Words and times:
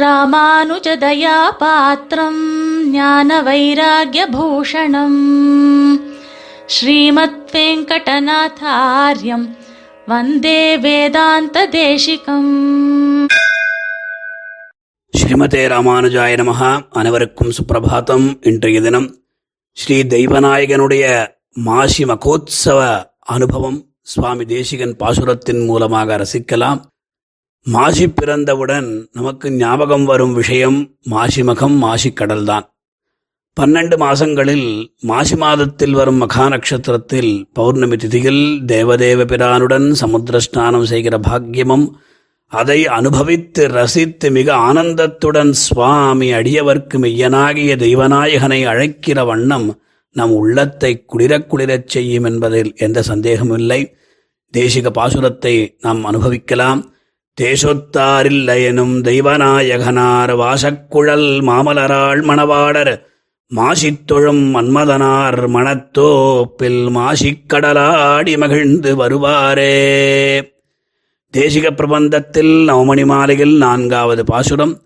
ராமானுஜதயாபாத்திரம் 0.00 2.40
ஞான 2.90 3.42
வைராகியபூஷணம் 3.42 5.20
ஸ்ரீமத் 6.66 7.52
வெங்கடநாதாரியம் 7.52 9.56
வந்தே 10.06 10.76
வேதாந்த 10.76 11.68
தேசிகம் 11.68 13.28
ஸ்ரீமதே 15.14 15.68
ராமானுஜாய 15.74 16.42
நமஹா 16.42 16.82
அனைவருக்கும் 16.90 17.50
சுப்பிரபாதம் 17.50 18.40
இன்றைய 18.40 18.80
தினம் 18.80 19.22
ஸ்ரீ 19.76 20.02
தெய்வநாயகனுடைய 20.02 21.32
மாசி 21.68 22.04
மகோத்சவ 22.04 23.06
அனுபவம் 23.26 23.94
சுவாமி 24.02 24.44
தேசிகன் 24.44 24.96
பாசுரத்தின் 24.96 25.64
மூலமாக 25.64 26.16
ரசிக்கலாம்। 26.16 26.95
மாசி 27.68 28.08
பிறந்தவுடன் 28.08 29.08
நமக்கு 29.12 29.52
ஞாபகம் 29.52 30.04
வரும் 30.04 30.34
விஷயம் 30.34 30.96
மாசிமகம் 31.10 31.76
மாசிக்கடல்தான். 31.84 32.66
பன்னெண்டு 33.60 33.96
மாசங்களில் 33.96 34.94
மாசி 35.00 35.36
மாதத்தில் 35.36 35.92
வரும் 35.92 36.16
மகா 36.16 36.48
நட்சத்திரத்தில் 36.48 37.48
பௌர்ணமி 37.52 37.96
திதியில் 37.96 38.64
தேவதேவ 38.66 39.26
பிரானுடன் 39.32 39.90
சமுத்திர 39.90 40.38
ஸ்நானம் 40.38 40.84
செய்கிற 40.84 41.18
பாக்கியமும் 41.18 41.90
அதை 42.46 42.86
அனுபவித்து 42.86 43.68
ரசித்து 43.68 44.30
மிக 44.30 44.54
ஆனந்தத்துடன் 44.54 45.50
சுவாமி 45.50 46.32
அடியவர்க்கு 46.32 46.98
மெய்யனாகிய 46.98 47.76
தெய்வநாயகனை 47.76 48.66
அழைக்கிற 48.66 49.24
வண்ணம் 49.24 49.80
நம் 50.12 50.30
உள்ளத்தை 50.30 51.04
குளிரக் 51.06 51.48
குளிரச் 51.50 51.88
செய்யும் 51.88 52.24
என்பதில் 52.24 52.74
எந்த 52.76 53.02
சந்தேகமில்லை 53.02 53.94
தேசிக 54.54 54.90
பாசுரத்தை 54.90 55.76
நாம் 55.80 56.04
அனுபவிக்கலாம். 56.04 56.94
தேசொத்தாரில்லையெனும் 57.40 58.94
தெய்வநாயகனார் 59.00 60.30
வாசக்குழல் 60.36 61.42
மாமலராள் 61.42 62.22
மணவாடர் 62.22 63.00
மாசித்தொழும் 63.56 64.40
மன்மதனார் 64.54 65.48
மணத்தோப்பில் 65.48 66.88
மாசிக்கடலாடி 66.90 68.38
மகிழ்ந்து 68.38 68.96
வருவாரே. 68.96 69.74
தேசிக 71.32 71.70
பிரபந்தத்தில் 71.70 72.64
நவமணி 72.68 73.06
மாலையில் 73.06 73.56
நான்காவது 73.56 74.24
பாசுரம் 74.24 74.82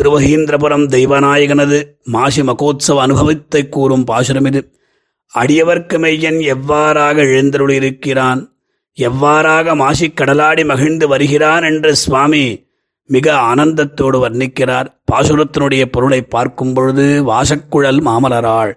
திருவகீந்திரபுரம் 0.00 0.86
தெய்வநாயகனது 0.88 1.84
மாசி 2.04 2.42
மகோத்சவ 2.42 3.00
அனுபவத்தை 3.00 3.68
கூறும் 3.68 4.04
பாசுரம் 4.04 4.44
இது. 4.44 4.70
அடியவர்க்கு 5.34 5.98
மெய்யன் 5.98 6.40
எவ்வாறாக 6.54 7.22
எழுந்தருளியிருக்கிறான்? 7.22 8.55
எவ்வாறாக 8.98 9.74
மாசிக் 9.76 10.18
கடலாடி 10.20 10.64
மகிழ்ந்து 10.64 11.08
வருகிறான் 11.08 11.62
என்று 11.62 11.96
சுவாமி 11.96 12.64
மிக 13.06 13.32
ஆனந்தத்தோடு 13.32 14.18
வர்ணிக்கிறார். 14.24 14.86
பாசுரத்தினுடைய 15.12 15.84
பொருளை 15.84 16.22
பார்க்கும் 16.22 16.74
பொழுது 16.74 17.24
வாசக்குழல் 17.24 18.00
மாமலராள். 18.00 18.72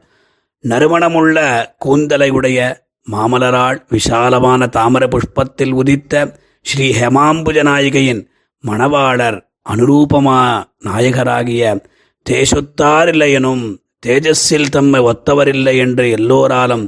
நறுமணமுள்ள 0.64 1.66
கூந்தலை 1.78 2.30
உடைய 2.30 2.88
மாமலராள் 3.12 3.78
விசாலமான 3.90 4.66
தாமர 4.66 5.04
புஷ்பத்தில் 5.08 5.72
உதித்த 5.72 6.14
ஸ்ரீ 6.62 6.88
ஹெமாம்புஜநாயகையின் 6.92 8.26
மணவாளர் 8.68 9.38
அனுரூபமா 9.70 10.40
நாயகராகிய 10.86 11.82
தேசொத்தாரில்லையெனும் 12.30 13.64
தேஜஸில் 14.06 14.70
தம்மை 14.70 15.02
ஒத்தவரில்லை 15.02 15.78
என்று 15.78 16.10
எல்லோராலும் 16.10 16.86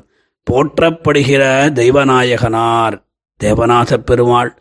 போற்றப்படுகிற 0.52 1.44
தெய்வநாயகனார். 1.80 2.96
தேவநாத 3.44 3.98
பெருமாள் 3.98 4.52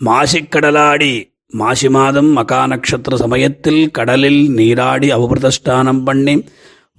மாசிக்கடலாடி 0.00 1.12
மாசி 1.52 1.88
மாதம் 1.88 2.30
மகா 2.30 2.66
நட்சத்திர 2.66 3.16
சமயத்தில் 3.16 3.82
கடலில் 3.90 4.42
நீராடி 4.50 5.08
அவபிரதஸ்தானம் 5.12 6.02
பண்ணி 6.04 6.34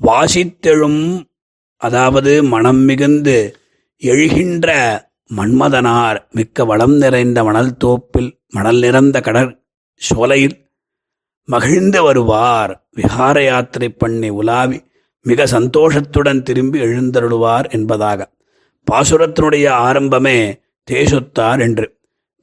வாசித்தெழும் 0.02 1.02
அதாவது 1.82 2.44
மனம் 2.44 2.78
மிகுந்து 2.78 3.38
எழுகின்ற 4.02 4.70
மன்மதனார் 5.36 6.20
மிக்க 6.32 6.66
வளம் 6.66 6.96
நிறைந்த 6.98 7.44
மணல் 7.44 7.78
தோப்பில் 7.78 8.30
மணல் 8.48 8.80
நிறந்த 8.80 9.18
கடற் 9.22 9.52
சோலையில் 10.02 10.58
மகிழ்ந்து 11.50 12.00
வருவார். 12.04 12.72
விஹார 12.96 13.38
யாத்திரை 13.44 13.90
பண்ணி 13.90 14.30
உலாவி 14.30 14.80
மிக 15.26 15.46
சந்தோஷத்துடன் 15.48 16.42
திரும்பி 16.44 16.80
எழுந்தருளுவார் 16.80 17.68
என்பதாக. 17.70 18.20
பாசுரத்தினுடைய 18.88 19.68
ஆரம்பமே 19.88 20.40
தேசத்தார் 20.92 21.60
என்று 21.60 21.96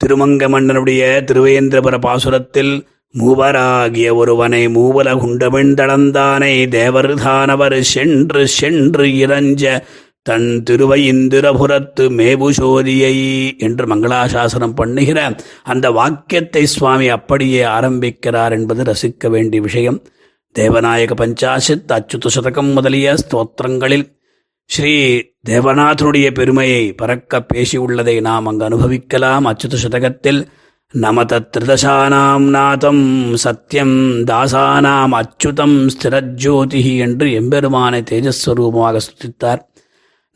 திருமங்க 0.04 0.48
மன்னனுடைய 0.48 1.02
திருவேந்திரபுர 1.32 1.98
பாசுரத்தில் 1.98 2.86
மூவராகிய 3.18 4.14
ஒருவனை 4.14 4.66
மூவல 4.68 5.08
குண்டமிழ்ந்தளந்தானை 5.16 6.54
தேவர்தானவர் 6.68 7.80
சென்று 7.80 8.48
சென்று 8.48 9.06
இறஞ்ச 9.06 9.84
தன் 10.22 10.62
திருவையிந்திரபுரத்து 10.70 12.04
மேபுசோதியை 12.18 13.14
என்று 13.58 13.86
மங்களாசாசனம் 13.86 14.74
பண்ணுகிற 14.74 15.36
அந்த 15.62 15.90
வாக்கியத்தை 15.90 16.66
சுவாமி 16.66 17.08
அப்படியே 17.08 17.62
ஆரம்பிக்கிறார் 17.62 18.52
என்பது 18.52 18.82
ரசிக்க 18.82 19.28
வேண்டிய 19.28 19.62
விஷயம். 19.62 20.02
தேவநாயக 20.58 21.12
பஞ்சாசித் 21.14 21.92
அச்சுத 21.92 22.26
சதகம் 22.40 22.72
முதலிய 22.72 23.14
ஸ்தோத்திரங்களில் 23.14 24.06
ஸ்ரீ 24.64 24.94
தேவநாதனுடைய 25.48 26.26
பெருமையை 26.34 26.92
பறக்க 26.92 27.40
பேசியுள்ளதை 27.54 28.20
நாம் 28.20 28.46
அங்கு 28.46 28.64
அனுபவிக்கலாம். 28.64 29.46
அச்சுத 29.46 29.78
சதகத்தில் 29.82 30.40
நமத 30.94 31.40
திருதசானாம் 31.54 32.46
நாதம் 32.56 33.34
சத்யம் 33.34 33.96
தாசானாம் 34.30 35.14
அச்சுதம் 35.20 35.76
ஸ்திரஜோதி 35.94 36.82
என்று 36.96 37.32
எம்பெருமானை 37.32 38.00
தேஜஸ்வரூபமாக 38.10 39.02
சுத்தித்தார் 39.06 39.62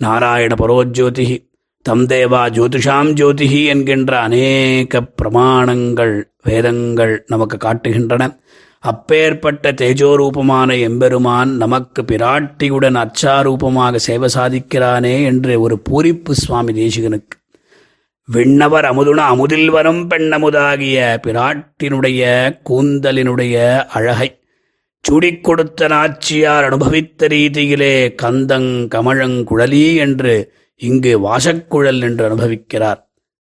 நாராயண 0.01 0.55
பரோஜோதி 0.63 1.27
தம் 1.87 2.07
தேவா 2.07 2.43
ஜோதிஷாம் 2.57 3.11
ஜோதிஹி 3.21 3.63
என்கின்ற 3.67 4.13
அநேக 4.21 5.01
பிரமாணங்கள் 5.23 6.15
வேதங்கள் 6.43 7.25
நமக்கு 7.27 7.57
காட்டுகின்றன. 7.57 8.27
அப்பேற்பட்ட 8.81 9.73
தேஜோரூபமான 9.73 10.81
எம்பெருமான் 10.81 11.57
நமக்கு 11.57 12.03
பிராட்டியுடன் 12.03 12.99
அச்சாரூபமாக 12.99 13.97
சேவை 13.97 14.29
சாதிக்கிறானே 14.35 15.25
என்று 15.25 15.61
ஒரு 15.61 15.83
பூரிப்பு 15.91 16.31
சுவாமி 16.31 16.73
தேசிகனுக்கு. 16.73 17.37
விண்ணவர் 18.25 18.85
அமுதுன 18.85 19.25
அமுதில் 19.33 19.67
வரும் 19.67 20.11
பெண்ணமுதாகிய 20.11 21.19
பிராட்டினுடைய 21.27 22.23
கூந்தலினுடைய 22.71 23.85
அழகை 23.87 24.41
சுடிக் 25.01 25.45
கொடுத்த 25.45 25.89
நாச்சியார் 25.89 26.65
அனுபவித்த 26.65 27.27
ரீதியிலே 27.27 28.15
கந்தங் 28.23 28.71
கமழங்குழலி 28.95 29.97
என்று 29.97 30.53
இங்கு 30.77 31.19
வாசக்குழல் 31.21 32.01
என்று 32.01 32.29
அனுபவிக்கிறார். 32.29 33.01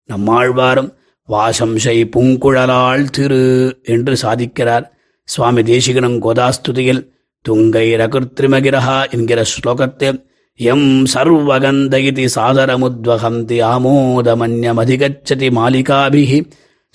நம்மாழ்வாரும் 0.08 0.90
வாசம் 1.26 1.76
செய் 1.76 2.10
பூங்குழலாள் 2.16 3.04
திரு 3.04 3.80
என்று 3.84 4.16
சாதிக்கிறார். 4.22 4.94
சுவாமி 5.28 5.62
தேசிகனும் 5.62 6.18
கோதாஸ்துதியில் 6.18 7.08
துங்கை 7.42 7.94
ரகுர்த்திமகிரஹா 7.94 9.10
என்கிற 9.10 9.42
ஸ்லோகத்தில் 9.42 10.24
எம் 10.56 11.04
சர்வகந்த 11.04 12.00
இது 12.00 12.24
சாதரமுத்வகந்தி 12.34 13.58
ஆமோதமன்யமதிகச்சதி 13.72 15.48
மாலிகாபிகி 15.58 16.50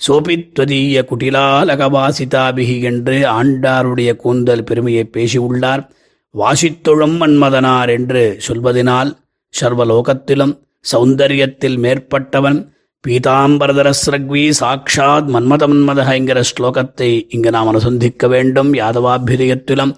சோபித்வதீய 0.08 1.02
குட்டிலாலகவாசிதாபிகி 1.10 2.82
என்று 2.82 3.16
ஆண்டாருடைய 3.28 4.16
கூந்தல் 4.16 4.64
பெருமையை 4.64 5.04
பேசியுள்ளார். 5.04 5.92
வாசித்தொழும் 6.34 7.16
மன்மதனார் 7.20 7.88
என்று 7.88 8.36
சொல்வதனால் 8.38 9.10
சர்வலோகத்திலும் 9.60 10.54
சௌந்தரியத்தில் 10.92 11.78
மேற்பட்டவன் 11.78 12.71
பீதாம்பரதரஸ்ரக்வி 13.08 14.50
சாக்ஷாத் 14.60 15.34
மன்மத 15.34 15.66
மன்மதக 15.66 16.12
என்கிற 16.12 16.42
ஸ்லோகத்தை 16.50 17.28
இங்கு 17.28 17.50
நாம் 17.50 17.72
அனுசந்திக்க 17.72 18.28
வேண்டும் 18.28 18.74
யாதவாபிரியத்திலும் 18.74 19.94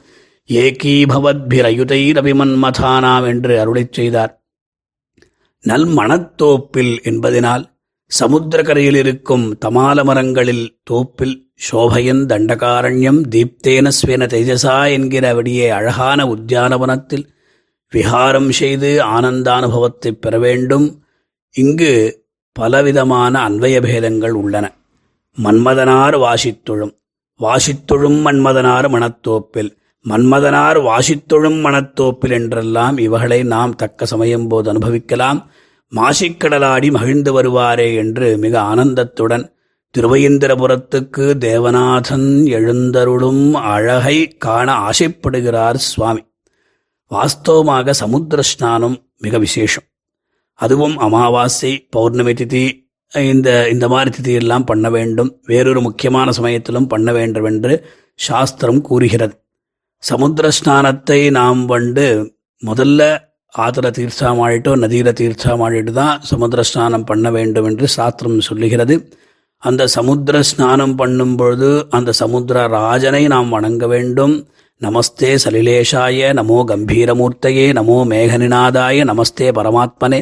ஏகீபவத்பிரயுதைரபிமன்மதானாம் 0.50 3.26
என்று 3.26 3.64
அருளிச் 3.64 3.92
செய்தார் 3.92 4.42
நல் 5.64 5.86
மணத்தோப்பில் 5.86 7.02
என்பதனால் 7.02 7.72
சமுத்திரக்கரையில் 8.20 8.94
இருக்கும் 8.94 9.56
தமால 9.64 10.04
மரங்களில் 10.04 10.78
தோப்பில் 10.90 11.52
சோபயன் 11.70 12.26
தண்டகாரண்யம் 12.26 13.28
தீப்தேன 13.28 13.88
ஸ்வேன 13.98 14.26
தேஜசா 14.34 14.96
என்கிறபடியே 14.96 15.68
அழகான 15.68 16.26
உத்தியானவனத்தில் 16.26 17.28
விஹாரம் 17.92 18.50
செய்து 18.50 19.06
ஆனந்தானுபவத்தை 19.06 20.20
பெற 20.20 20.38
வேண்டும்। 20.38 21.02
இங்கு 21.54 22.23
பலவிதமான 22.58 23.48
அன்வய 23.48 23.76
பேதங்கள் 23.82 24.34
உள்ளன. 24.42 24.66
மன்மதனார் 25.42 26.16
வாசித்தொழும் 26.18 26.94
வாசித்தொழும் 27.40 28.18
மன்மதனார் 28.26 28.88
மணத்தோப்பில் 28.88 29.70
மன்மதனார் 30.08 30.78
வாசித்தொழும் 30.88 31.58
மணத்தோப்பில் 31.64 32.30
என்றெல்லாம் 32.30 32.98
இவகளை 32.98 33.42
நாம் 33.42 33.76
தக்க 33.76 34.06
சமயம் 34.06 34.46
போது 34.48 34.68
அனுபவிக்கலாம். 34.68 35.50
மாசிக்கடலாடி 35.92 36.90
மகிழ்ந்து 36.90 37.30
வருவாரே 37.40 37.94
என்று 37.94 38.36
மிக 38.36 38.60
ஆனந்தத்துடன் 38.60 39.44
திருவயந்திரபுரத்துக்கு 39.94 41.26
தேவநாதன் 41.46 42.28
எழுந்தருளும் 42.56 43.52
அழகை 43.52 44.28
காண 44.28 44.90
ஆசைப்படுகிறார் 44.90 45.74
சுவாமி. 45.74 46.22
வாஸ்தவமாக 47.10 47.90
சமுத்திர 47.90 48.42
ஸ்நானம் 48.42 48.96
மிக 49.18 49.38
விசேஷம். 49.38 49.84
அதுவும் 50.54 50.96
அமாவாசை 50.98 51.72
பௌர்ணமி 51.90 52.32
திதி 52.32 52.64
இந்த 53.12 53.48
இந்த 53.68 53.86
மாதிரி 53.88 54.10
திதியெல்லாம் 54.16 54.64
பண்ண 54.64 54.90
வேண்டும். 54.90 55.30
வேறொரு 55.46 55.80
முக்கியமான 55.80 56.30
சமயத்திலும் 56.30 56.86
பண்ண 56.86 57.12
வேண்டும் 57.12 57.44
என்று 57.44 57.74
சாஸ்திரம் 58.18 58.80
கூறுகிறது. 58.80 59.34
சமுத்திர 60.02 60.48
ஸ்நானத்தை 60.58 61.30
நாம் 61.30 61.66
வந்து 61.66 62.06
முதல்ல 62.62 63.02
ஆத்திர 63.54 63.90
தீர்த்தமாயிட்டோ 63.90 64.72
நதியில 64.82 65.10
தீர்த்தமாயிட்டு 65.20 65.92
தான் 65.92 66.20
சமுத்திர 66.20 66.62
ஸ்நானம் 66.62 67.04
பண்ண 67.04 67.30
வேண்டும் 67.30 67.64
என்று 67.64 67.86
சாஸ்திரம் 67.88 68.40
சொல்லுகிறது. 68.40 68.94
அந்த 69.62 69.82
சமுத்திர 69.86 70.36
ஸ்நானம் 70.42 70.94
பண்ணும் 70.94 71.36
பொழுது 71.36 71.70
அந்த 71.90 72.10
சமுத்திர 72.12 72.66
ராஜனை 72.66 73.22
நாம் 73.26 73.48
வணங்க 73.48 73.86
வேண்டும். 73.86 74.34
நமஸ்தே 74.82 75.30
சலிலேஷாய 75.44 76.32
நமோ 76.40 76.58
கம்பீரமூர்த்தையே 76.70 77.66
நமோ 77.78 77.98
மேகனிநாதாய 78.12 79.04
நமஸ்தே 79.10 79.48
பரமாத்மனே. 79.58 80.20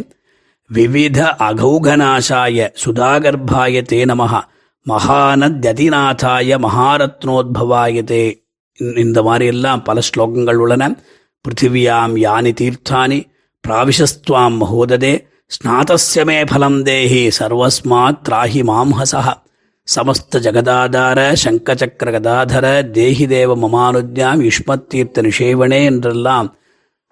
விவித 0.71 1.19
அகௌகநாசாய 1.39 2.69
சுதாகர்பாய 2.85 3.83
தே 3.91 4.01
நமக 4.11 4.41
மகானத்யதிநாதாய 4.87 6.59
மகாரத்னோத்பவாய 6.67 8.03
தே 8.11 8.23
இந்த 8.97 9.23
மாதிரி 9.23 9.47
எல்லாம் 9.47 9.83
பல 9.83 10.01
ஸ்லோகங்கள் 10.09 10.55
உள்ளன. 10.55 10.89
பிருத்திவியாம் 11.45 12.15
யானி 12.17 12.53
தீர்த்தானி। 12.61 13.19
பிராவிஷஸ்துவாம் 13.69 14.57
மகோததே। 14.63 15.27
ஸ்நாதஸ்ய 15.57 16.47
பலம் 16.47 16.83
தேஹி। 16.85 17.31
சர்வஸ்மாத் 17.39 18.23
திராஹி 18.29 18.63
மாம்ஹசः 18.71 19.29
சமஸ்த 19.95 20.41
ஜகதாதார 20.47 21.21
சங்கச்சக்கர 21.45 22.11
கதாதர 22.17 22.67
தேஹி 22.93 23.27
தேவ 23.27 23.57
மமானுஜாம் 23.57 24.43
யுஷ்மத் 24.49 24.87
தீர்த்த 24.87 25.23
நிஷேவனே 25.23 25.85
என்றெல்லாம் 25.85 26.55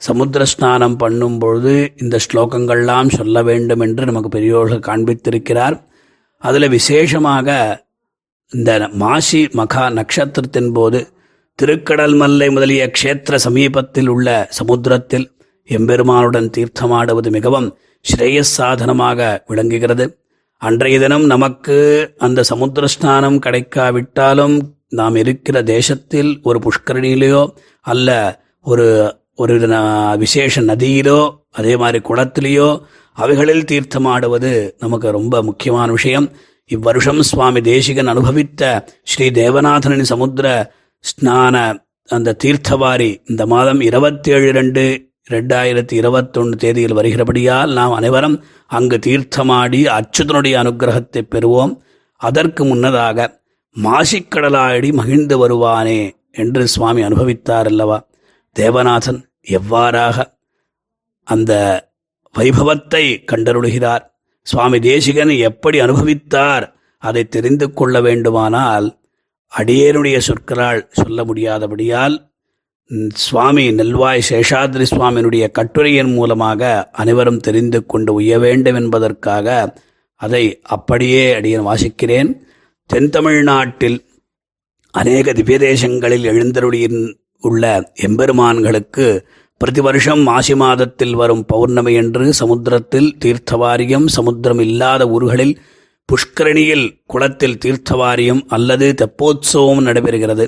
சமுத்திர 0.00 0.43
ஸ்நானம் 0.52 0.97
பண்ணும் 0.97 1.38
பொழுது 1.38 1.75
இந்த 1.97 2.17
ஸ்லோகங்கள்லாம் 2.26 3.14
சொல்ல 3.17 3.43
வேண்டும் 3.43 3.82
என்று 3.87 4.05
நமக்கு 4.05 4.31
பெரியோர்கள் 4.37 4.87
காண்பித்திருக்கிறார். 4.88 5.76
அதில் 6.43 6.69
விசேஷமாக 6.69 7.49
இந்த 8.52 8.70
மாசி 9.02 9.41
மகா 9.52 9.85
நட்சத்திரத்தின் 9.91 10.73
போது 10.73 11.00
திருக்கடல் 11.58 12.17
மல்லை 12.17 12.49
முதலிய 12.50 12.82
க்ஷேத்திர 12.97 13.35
சமீபத்தில் 13.47 14.08
உள்ள 14.08 14.29
சமுத்திரத்தில் 14.50 15.26
எம்பெருமானுடன் 15.69 16.49
தீர்த்தமாடுவது 16.56 17.31
மிகவும் 17.31 17.69
ஸ்ரேயஸ் 18.05 18.56
சாதனமாக 18.58 19.29
விளங்குகிறது. 19.47 20.05
அன்றைய 20.62 20.97
தினம் 20.99 21.26
நமக்கு 21.26 21.76
அந்த 22.19 22.41
சமுத்திர 22.43 22.87
ஸ்நானம் 22.87 23.38
கிடைக்காவிட்டாலும் 23.38 24.56
நாம் 24.88 25.17
இருக்கிற 25.17 25.56
தேசத்தில் 25.62 26.31
ஒரு 26.43 26.58
புஷ்கரணியிலேயோ 26.64 27.43
அல்ல 27.85 28.08
ஒரு 28.67 28.87
ஒரு 29.42 29.54
விசேஷ 30.22 30.62
நதியிலோ 30.70 31.20
அதே 31.58 31.75
மாதிரி 31.82 31.98
குளத்திலேயோ 32.08 32.69
அவைகளில் 33.16 33.69
தீர்த்தமாடுவது 33.70 34.52
நமக்கு 34.82 35.08
ரொம்ப 35.19 35.42
முக்கியமான 35.48 35.88
விஷயம். 35.98 36.26
இவ்வருஷம் 36.70 37.20
சுவாமி 37.31 37.60
தேசிகன் 37.69 38.10
அனுபவித்த 38.12 38.62
ஸ்ரீ 39.10 39.26
தேவநாதனின் 39.38 40.10
சமுத்திர 40.12 40.48
ஸ்நான 41.04 41.56
அந்த 42.08 42.37
தீர்த்தவாரி 42.44 43.10
இந்த 43.31 43.42
மாதம் 43.52 43.81
இருபத்தேழு 43.88 44.48
ரெண்டு 44.58 44.84
ரெண்டாயிரத்தி 45.34 45.94
இருபத்தொன்று 46.00 46.56
தேதியில் 46.62 46.96
வருகிறபடியால் 46.98 47.72
நாம் 47.78 47.96
அனைவரும் 47.98 48.37
அங்கு 48.76 48.96
தீர்த்தமாடி 49.06 49.81
அச்சுதனுடைய 49.96 50.54
அனுகிரகத்தை 50.62 51.22
பெறுவோம். 51.34 51.75
அதற்கு 52.20 52.62
முன்னதாக 52.70 53.28
மாசிக்கடலாடி 53.76 54.90
மகிழ்ந்து 55.00 55.37
வருவானே 55.42 56.00
என்று 56.42 56.62
சுவாமி 56.75 57.02
அனுபவித்தார் 57.08 57.70
அல்லவா? 57.72 57.98
தேவநாதன் 58.56 59.20
எவ்வாறாக 59.46 60.16
அந்த 61.26 61.52
வைபவத்தை 62.34 63.04
கண்டருளுகிறார்? 63.32 64.04
சுவாமி 64.46 64.78
தேசிகன் 64.81 65.28
எப்படி 65.28 65.81
அனுபவித்தார்? 65.81 66.64
அதை 67.02 67.22
தெரிந்து 67.28 67.72
கொள்ள 67.72 68.00
வேண்டுமானால் 68.00 68.88
அடியேனுடைய 69.52 70.19
சொற்களால் 70.19 70.88
சொல்ல 70.92 71.25
முடியாதபடியால் 71.25 72.16
சுவாமி 73.14 73.64
நெல்வாய் 73.70 74.26
சேஷாத்ரி 74.28 74.87
சுவாமியினுடைய 74.90 75.44
கட்டுரையின் 75.50 76.12
மூலமாக 76.12 76.88
அனைவரும் 76.92 77.40
தெரிந்து 77.40 77.87
கொண்டு 77.87 78.12
உய்ய 78.12 78.38
வேண்டும் 78.38 78.75
என்பதற்காக 78.75 79.48
அதை 80.20 80.44
அப்படியே 80.62 81.25
அடியன் 81.34 81.66
வாசிக்கிறேன். 81.66 82.31
தென் 82.90 83.10
தமிழ்நாட்டில் 83.10 83.98
அநேக 84.94 85.32
திவ்ய 85.32 85.58
தேசங்களில் 85.58 86.26
எழுந்தருளியின் 86.32 87.00
உள்ள 87.40 87.64
எம்பெருமான்களுக்கு 88.06 89.06
பிரதி 89.60 89.81
வருஷம் 89.81 90.22
மாசி 90.22 90.54
மாதத்தில் 90.54 91.14
வரும் 91.14 91.44
பௌர்ணமி 91.46 91.92
என்று 91.94 92.26
சமுத்திரத்தில் 92.32 93.08
தீர்த்தவாரியம் 93.25 94.06
சமுத்திரம் 94.06 94.58
இல்லாத 94.58 95.08
ஊர்களில் 95.08 95.54
புஷ்கரணியில் 96.08 96.87
குளத்தில் 97.06 97.58
தீர்த்தவாரியம் 97.64 98.42
அல்லது 98.48 98.87
தெப்போத்சவம் 98.94 99.84
நடைபெறுகிறது. 99.87 100.46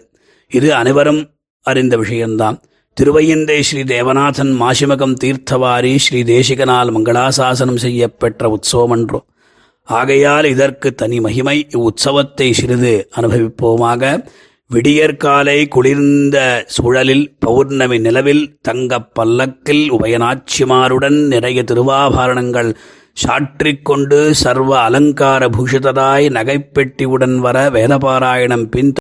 இது 0.52 0.74
அனைவரும் 0.74 1.20
அறிந்த 1.66 1.96
விஷயம்தான். 1.96 2.56
திருவையந்தே 2.96 3.58
ஸ்ரீ 3.60 3.82
தேவநாதன் 3.82 4.50
மாசிமகம் 4.62 5.14
தீர்த்தவாரி 5.24 5.92
ஸ்ரீ 5.96 6.20
தேசிகனால் 6.22 6.90
மங்களாசாசனம் 6.90 7.76
செய்யப்பெற்ற 7.76 8.48
உற்சவம் 8.48 8.94
என்றோ 8.96 9.20
ஆகையால் 9.88 10.44
இதற்கு 10.44 10.88
தனி 10.94 11.18
மகிமை 11.20 11.56
இவ்வுற்சவத்தை 11.70 12.48
சிறிது 12.52 12.92
அனுபவிப்போமாக 13.16 14.02
விடியற்காலை 14.72 15.56
குளிர்ந்த 15.68 16.38
சூழலில் 16.66 17.24
பௌர்ணமி 17.38 17.98
நிலவில் 17.98 18.44
தங்கப் 18.62 19.10
பல்லக்கில் 19.14 19.84
உபயநாச்சிமாருடன் 19.90 21.18
நிறைய 21.26 21.62
திருவாபரணங்கள் 21.62 22.70
சாற்றிக்கொண்டு 23.16 24.18
சர்வ 24.36 24.72
அலங்கார 24.80 25.48
பூஷிதராய் 25.48 26.28
நகைப்பெட்டியுடன் 26.30 27.38
வர 27.38 27.68
வேதபாராயணம் 27.70 28.66
பின் 28.68 28.92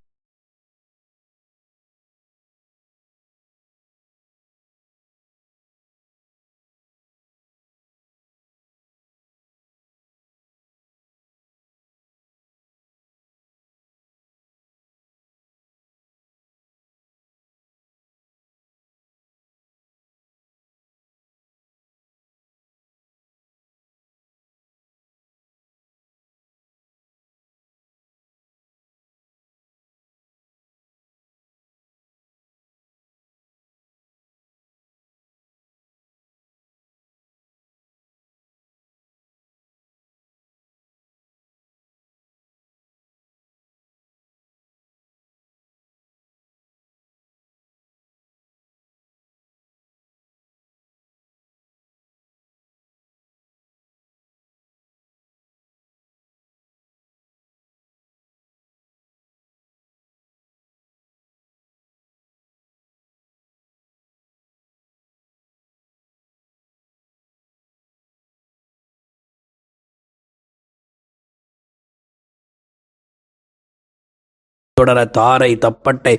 தொடர 74.81 75.05
தாரை 75.11 75.51
தப்பட்டை 75.61 76.15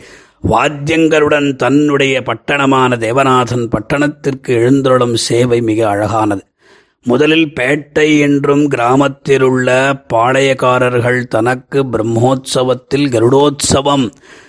வாத்தியங்களுடன் 0.49 1.49
தன்னுடைய 1.57 2.23
பட்டணமான 2.27 2.97
தேவநாதன் 2.99 3.67
பட்டணத்திற்கு 3.69 4.51
எழுந்தருளும் 4.61 5.17
சேவை 5.27 5.61
மிக 5.63 5.81
அழகானது. 5.89 6.43
முதலில் 7.07 7.49
பேட்டை 7.53 8.09
என்றும் 8.19 8.65
கிராமத்திலுள்ள 8.69 9.69
பாளையக்காரர்கள் 10.13 11.21
தனக்கு 11.29 11.81
பிரம்மோற்சவத்தில் 11.93 13.09
கருடோத்சவம் 13.09 14.07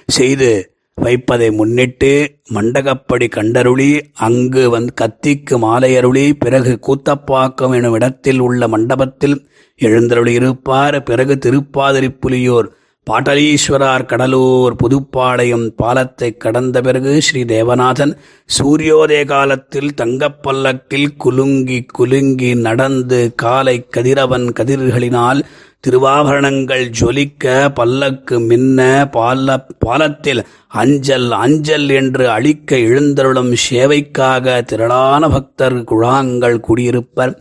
செய்து 0.08 0.50
வைப்பதை 0.98 1.48
முன்னிட்டு 1.52 2.12
மண்டகப்படி 2.54 3.28
கண்டருளி 3.36 3.90
அங்கு 4.20 4.64
வந்து 4.70 4.94
கத்திக்கு 5.02 5.58
மாலையருளி 5.58 6.26
பிறகு 6.40 6.74
கூத்தப்பாக்கம் 6.88 7.76
எனும் 7.76 7.94
இடத்தில் 7.94 8.40
உள்ள 8.40 8.68
மண்டபத்தில் 8.68 9.36
எழுந்தருளி 9.80 10.34
இருப்பார் 10.34 10.98
பிறகு 11.04 11.36
திருப்பாதிரிப்புலியூர் 11.46 12.70
பாட்டலீஸ்வரார் 13.08 14.06
கடலூர் 14.06 14.76
புதுப்பாளையம் 14.82 15.66
பாலத்தை 15.76 16.30
கடந்த 16.38 16.82
பிறகு 16.82 17.14
ஸ்ரீ 17.22 17.42
தேவநாதன் 17.44 18.14
சூரியோதய 18.50 19.24
காலத்தில் 19.26 19.90
தங்கப்பல்லக்கில் 20.02 21.10
குலுங்கி 21.18 21.80
குலுங்கி 21.92 22.52
நடந்து 22.68 23.20
காலை 23.36 23.76
கதிரவன் 23.90 24.48
கதிர்களினால் 24.60 25.42
திருவாபரணங்கள் 25.88 26.86
ஜொலிக்க 27.00 27.74
பல்லக்கு 27.74 28.40
மின்ன 28.40 29.10
பால 29.12 29.58
பாலத்தில் 29.80 30.42
அஞ்சல் 30.82 31.28
அஞ்சல் 31.32 31.90
என்று 31.90 32.26
அழிக்க 32.30 32.78
எழுந்தருளும் 32.90 33.54
சேவைக்காக 33.66 34.64
திரளான 34.64 35.30
பக்தர் 35.30 35.78
குழாங்கள் 35.92 36.58
குடியிருப்பர். 36.60 37.36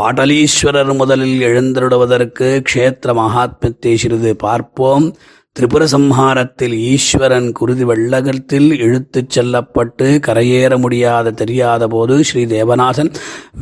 பாடலீஸ்வரர் 0.00 0.94
முதலில் 0.94 1.40
எழுந்தருடுவதற்கு 1.40 2.62
க்ஷேத்திர 2.68 3.12
மகாத்மத்தை 3.14 3.94
சிறிது 3.94 4.36
பார்ப்போம். 4.36 5.14
திரிபுர 5.52 5.86
சம்ஹாரத்தில் 5.92 6.74
ஈஸ்வரன் 6.74 7.52
குருதி 7.52 7.84
வெள்ளகத்தில் 7.84 8.68
இழுத்துச் 8.80 9.30
செல்லப்பட்டு 9.30 10.20
கரையேற 10.26 10.78
முடியாத 10.78 11.30
தெரியாத 11.30 11.86
போது 11.86 12.24
ஸ்ரீ 12.24 12.44
தேவநாதன் 12.44 13.12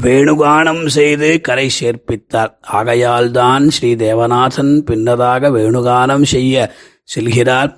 வேணுகானம் 0.03 0.87
செய்து 0.87 1.41
கரை 1.41 1.71
சேர்ப்பித்தார். 1.81 2.53
ஆகையால்தான் 2.73 3.69
ஸ்ரீ 3.69 3.95
தேவநாதன் 3.95 4.73
பின்னதாக 4.91 5.51
வேணுகானம் 5.59 6.23
செய்ய 6.23 6.71
செல்கிறார். 7.17 7.75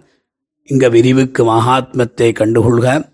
இங்க 0.64 0.88
விரிவுக்கு 0.88 1.44
மகாத்மத்தை 1.44 2.32
கண்டுகொள்க. 2.40 3.04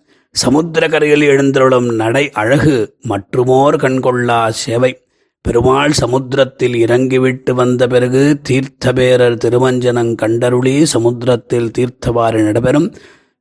சமுத்திரக்கரையில் 0.45 1.27
எழுந்தருளும் 1.33 1.95
நடை 1.95 2.31
அழகு 2.31 2.97
மற்றுமோர் 3.09 3.83
கண்கொள்ளா 3.85 4.49
சேவை. 4.49 5.06
பெருமாள் 5.47 5.93
சமுத்திரத்தில் 6.01 6.75
இறங்கிவிட்டு 6.75 7.53
வந்த 7.55 7.83
பிறகு 7.87 8.23
தீர்த்தபேரர் 8.49 9.37
திருமஞ்சனம் 9.45 10.11
கண்டருளி 10.23 10.73
சமுத்திரத்தில் 10.93 11.69
தீர்த்தவாறு 11.77 12.39
நடைபெறும். 12.43 12.89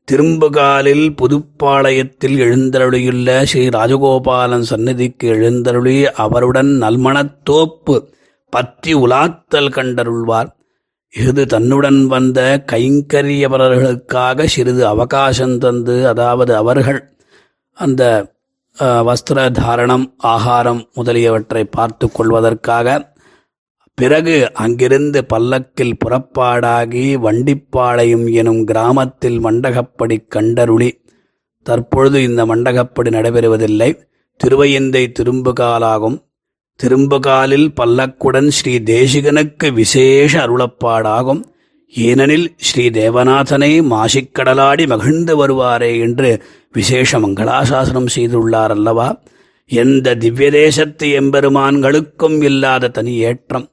திரும்புகாலில் 0.08 1.08
புதுப்பாளையத்தில் 1.22 2.38
எழுந்தருளியுள்ள 2.46 3.38
ஸ்ரீ 3.44 3.64
ராஜகோபாலன் 3.68 4.68
சந்நிதிக்கு 4.72 5.28
எழுந்தருளி 5.28 5.96
அவருடன் 6.26 6.72
நல்மணத்தோப்பு 6.84 7.96
பற்றி 8.54 8.94
உலாத்தல் 8.96 9.72
கண்டருள்வார். 9.78 10.52
இது 11.14 11.46
தன்னுடன் 11.46 12.00
வந்த 12.06 12.40
கைங்கரியவர்களுக்காக 12.72 14.46
சிறிது 14.46 14.86
அவகாசம் 14.88 15.58
தந்து 15.58 15.98
அதாவது 16.08 16.56
அவர்கள் 16.56 17.02
அந்த 17.78 18.04
வஸ்திர 18.80 19.52
தாரணம் 19.52 20.14
ஆகாரம் 20.18 20.90
முதலியவற்றை 20.94 21.64
பார்த்து 21.64 22.12
கொள்வதற்காக 22.12 23.14
பிறகு 23.94 24.54
அங்கிருந்து 24.54 25.26
பல்லக்கில் 25.26 25.98
புறப்பாடாகி 26.06 27.18
வண்டிப்பாளையம் 27.18 28.34
எனும் 28.34 28.64
கிராமத்தில் 28.64 29.44
மண்டகப்படி 29.44 30.28
கண்டருளி. 30.36 30.92
தற்பொழுது 31.64 32.24
இந்த 32.24 32.46
மண்டகப்படி 32.46 33.10
நடைபெறுவதில்லை. 33.10 34.08
திருவையந்தை 34.38 35.12
திரும்புகாலாகும். 35.20 36.24
திரும்புகாலில் 36.84 37.74
பல்லக்குடன் 37.82 38.48
ஸ்ரீ 38.48 38.80
தேசிகனுக்கு 38.80 39.74
விசேஷ 39.74 40.48
அருளப்பாடாகும். 40.48 41.42
ஏனெனில் 41.96 42.48
ஸ்ரீ 42.58 42.90
தேவநாதனை 42.90 43.70
மாசிக்கடலாடி 43.92 44.88
மகிழ்ந்து 44.88 45.34
வருவாரே 45.42 46.00
என்று 46.00 46.30
விசேஷ 46.74 47.20
மங்களாசாசனம் 47.20 48.10
செய்துள்ளார் 48.16 48.74
அல்லவா 48.76 49.22
எந்த 49.72 50.16
திவ்ய 50.16 50.52
தேசத்து 50.52 51.08
எம்பெருமான்களுக்கும் 51.20 52.38
இல்லாத 52.44 52.90
தனி 52.90 53.14
ஏற்றம். 53.30 53.68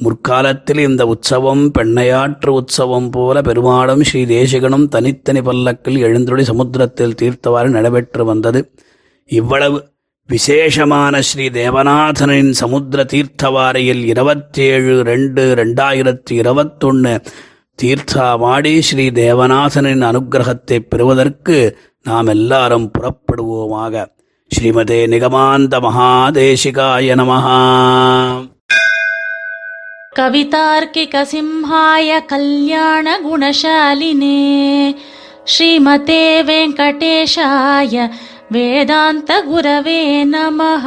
முற்காலத்தில் 0.00 0.78
இந்த 0.78 1.02
உற்சவம் 1.06 1.64
பெண்ணையாற்று 1.78 2.48
உற்சவம் 2.48 3.08
போல 3.10 3.42
பெருமாளும் 3.42 4.02
ஸ்ரீ 4.02 4.24
தேசிகனும் 4.24 4.86
தனித்தனி 4.88 5.42
பல்லக்கில் 5.42 5.98
எழுந்துள்ளி 6.02 6.40
சமுத்திரத்தில் 6.40 7.16
தீர்த்தவாறு 7.22 7.68
நடைபெற்று 7.68 8.24
வந்தது. 8.24 8.62
இவ்வளவு 9.30 9.78
விசேஷமான 10.28 11.20
ஸ்ரீ 11.20 11.48
தேவநாதனின் 11.48 12.50
சமுத்திர 12.50 13.00
தீர்த்தவாரையில் 13.04 14.04
இருபத்தேழு 14.04 15.02
ரெண்டு 15.02 15.42
ரெண்டாயிரத்தி 15.54 16.32
இருபத்தொன்னு 16.42 17.14
தீர்த்தாமாடி 17.79 18.73
ஸ்ரீ 18.87 19.05
தேவநாதனின் 19.17 20.05
அனுகிரகத்தை 20.09 20.79
பெறுவதற்கு 20.91 21.57
நாம் 22.05 22.31
எல்லாரும் 22.35 22.87
புறப்படுவோமாக 22.95 24.05
ஸ்ரீமதே 24.51 25.01
நிகமாந்த 25.13 25.75
மகாதேசிகாய 25.85 27.15
நமஹா 27.15 27.59
कवितार्किकसिंहाय 30.91 32.09
कल्याणगुणशालिने 32.29 33.19
श्रीमते 35.47 36.23
वेङ्कटेशाय 36.41 37.95
वेदान्तगुरवे 38.53 40.01
नमः 40.25 40.85